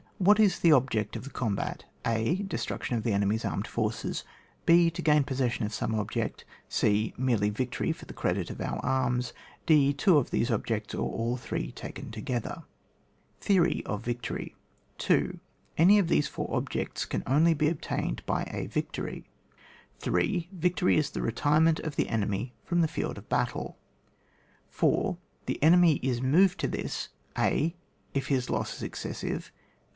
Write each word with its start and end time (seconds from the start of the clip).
What 0.17 0.39
is 0.39 0.59
the 0.59 0.71
object 0.71 1.15
of 1.15 1.23
the 1.25 1.29
combat? 1.31 1.85
a. 2.05 2.37
DeBtnictioii 2.37 2.97
of 2.97 3.03
the 3.03 3.13
enemy's 3.13 3.45
armed 3.45 3.67
forces. 3.67 4.23
h. 4.67 4.93
To 4.93 5.01
gain 5.01 5.23
possession 5.23 5.63
of 5.65 5.73
some 5.73 5.93
ob 5.95 6.11
ject 6.11 6.43
c. 6.69 7.13
Merely 7.17 7.49
victory 7.51 7.91
for 7.91 8.05
the 8.05 8.13
credit 8.13 8.49
of 8.51 8.61
our 8.61 8.79
arms. 8.83 9.33
d. 9.67 9.93
Two 9.93 10.17
of 10.17 10.29
these 10.31 10.49
objects, 10.51 10.93
or 10.95 11.11
aU 11.15 11.37
three 11.37 11.71
taken 11.71 12.09
together. 12.11 12.63
Theory 13.39 13.83
of 13.85 14.01
Victory. 14.03 14.55
2. 14.99 15.39
Any 15.77 15.97
of 15.99 16.07
these 16.07 16.27
four 16.27 16.49
objects 16.51 17.05
can 17.05 17.23
only 17.27 17.53
be 17.53 17.69
obtained 17.69 18.23
by 18.25 18.43
a 18.51 18.67
victory. 18.67 19.25
3. 19.99 20.49
Victory 20.51 20.97
is 20.97 21.11
the 21.11 21.21
retirement 21.23 21.79
of 21.79 21.95
the 21.95 22.09
enemy 22.09 22.53
from 22.63 22.81
the 22.81 22.87
field 22.87 23.19
of 23.19 23.29
battle. 23.29 23.77
4. 24.69 25.17
The 25.47 25.61
enemy 25.61 25.95
is 26.01 26.21
moved 26.21 26.59
to 26.61 26.67
this:— 26.67 27.09
a. 27.51 27.75
If 28.15 28.27
his 28.27 28.49
loss 28.51 28.75
is 28.75 28.83
excessive. 28.83 29.51